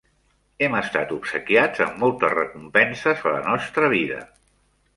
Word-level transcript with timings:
Hem 0.67 0.77
estat 0.77 1.13
obsequiats 1.15 1.83
amb 1.85 2.01
moltes 2.05 2.35
recompenses 2.37 3.23
a 3.33 3.37
la 3.37 3.45
nostra 3.53 3.95
vida. 3.97 4.21